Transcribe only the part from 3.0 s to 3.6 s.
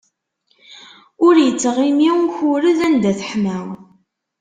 teḥma.